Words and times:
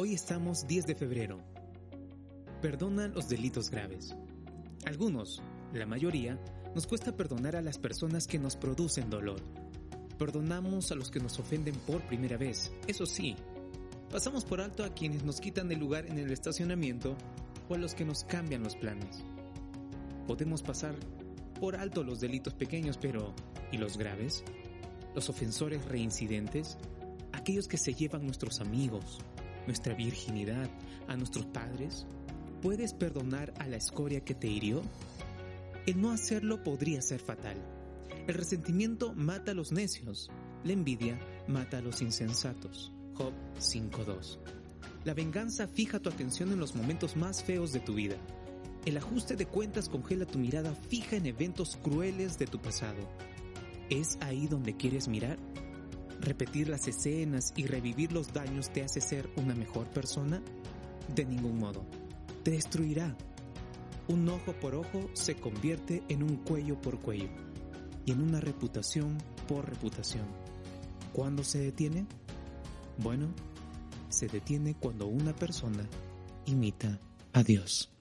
Hoy 0.00 0.14
estamos 0.14 0.64
10 0.68 0.86
de 0.86 0.94
febrero. 0.94 1.40
Perdona 2.62 3.08
los 3.08 3.28
delitos 3.28 3.68
graves. 3.68 4.14
Algunos, 4.84 5.42
la 5.72 5.86
mayoría, 5.86 6.38
nos 6.72 6.86
cuesta 6.86 7.16
perdonar 7.16 7.56
a 7.56 7.62
las 7.62 7.78
personas 7.78 8.28
que 8.28 8.38
nos 8.38 8.54
producen 8.54 9.10
dolor. 9.10 9.40
Perdonamos 10.16 10.92
a 10.92 10.94
los 10.94 11.10
que 11.10 11.18
nos 11.18 11.40
ofenden 11.40 11.74
por 11.74 12.00
primera 12.02 12.36
vez, 12.36 12.70
eso 12.86 13.06
sí. 13.06 13.34
Pasamos 14.08 14.44
por 14.44 14.60
alto 14.60 14.84
a 14.84 14.94
quienes 14.94 15.24
nos 15.24 15.40
quitan 15.40 15.72
el 15.72 15.80
lugar 15.80 16.06
en 16.06 16.20
el 16.20 16.30
estacionamiento 16.30 17.16
o 17.68 17.74
a 17.74 17.78
los 17.78 17.96
que 17.96 18.04
nos 18.04 18.22
cambian 18.22 18.62
los 18.62 18.76
planes. 18.76 19.24
Podemos 20.28 20.62
pasar 20.62 20.94
por 21.58 21.74
alto 21.74 22.04
los 22.04 22.20
delitos 22.20 22.54
pequeños, 22.54 22.96
pero 22.98 23.34
¿y 23.72 23.78
los 23.78 23.98
graves? 23.98 24.44
Los 25.16 25.28
ofensores 25.28 25.84
reincidentes, 25.86 26.78
aquellos 27.32 27.66
que 27.66 27.78
se 27.78 27.94
llevan 27.94 28.24
nuestros 28.24 28.60
amigos, 28.60 29.18
nuestra 29.68 29.94
virginidad, 29.94 30.70
a 31.08 31.16
nuestros 31.16 31.44
padres. 31.44 32.06
¿Puedes 32.62 32.94
perdonar 32.94 33.52
a 33.58 33.66
la 33.66 33.76
escoria 33.76 34.24
que 34.24 34.34
te 34.34 34.48
hirió? 34.48 34.82
El 35.86 36.00
no 36.00 36.10
hacerlo 36.10 36.64
podría 36.64 37.02
ser 37.02 37.20
fatal. 37.20 37.56
El 38.26 38.34
resentimiento 38.34 39.12
mata 39.14 39.52
a 39.52 39.54
los 39.54 39.70
necios, 39.70 40.30
la 40.64 40.72
envidia 40.72 41.18
mata 41.46 41.78
a 41.78 41.80
los 41.82 42.00
insensatos. 42.00 42.92
Job 43.14 43.34
5.2. 43.58 44.38
La 45.04 45.12
venganza 45.12 45.68
fija 45.68 46.00
tu 46.00 46.08
atención 46.08 46.50
en 46.50 46.58
los 46.58 46.74
momentos 46.74 47.14
más 47.14 47.44
feos 47.44 47.72
de 47.72 47.80
tu 47.80 47.94
vida. 47.94 48.16
El 48.86 48.96
ajuste 48.96 49.36
de 49.36 49.44
cuentas 49.44 49.90
congela 49.90 50.24
tu 50.24 50.38
mirada 50.38 50.74
fija 50.74 51.16
en 51.16 51.26
eventos 51.26 51.76
crueles 51.76 52.38
de 52.38 52.46
tu 52.46 52.58
pasado. 52.58 53.06
¿Es 53.90 54.16
ahí 54.22 54.46
donde 54.46 54.76
quieres 54.76 55.08
mirar? 55.08 55.38
¿Repetir 56.20 56.68
las 56.68 56.88
escenas 56.88 57.52
y 57.56 57.66
revivir 57.66 58.12
los 58.12 58.32
daños 58.32 58.70
te 58.70 58.82
hace 58.82 59.00
ser 59.00 59.30
una 59.36 59.54
mejor 59.54 59.88
persona? 59.88 60.42
De 61.14 61.24
ningún 61.24 61.58
modo. 61.58 61.84
Te 62.42 62.50
destruirá. 62.52 63.16
Un 64.08 64.28
ojo 64.28 64.52
por 64.54 64.74
ojo 64.74 65.10
se 65.12 65.36
convierte 65.36 66.02
en 66.08 66.22
un 66.22 66.36
cuello 66.38 66.80
por 66.80 66.98
cuello 66.98 67.28
y 68.04 68.12
en 68.12 68.22
una 68.22 68.40
reputación 68.40 69.18
por 69.46 69.68
reputación. 69.68 70.26
¿Cuándo 71.12 71.44
se 71.44 71.58
detiene? 71.58 72.06
Bueno, 72.98 73.28
se 74.08 74.26
detiene 74.26 74.74
cuando 74.74 75.06
una 75.06 75.34
persona 75.34 75.86
imita 76.46 76.98
a 77.32 77.42
Dios. 77.42 77.97